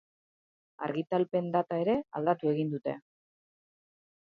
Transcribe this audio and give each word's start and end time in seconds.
Argitalpen 0.87 1.53
data 1.57 1.79
ere 1.85 1.97
aldatu 2.21 2.53
egin 2.57 2.77
dute. 2.77 3.01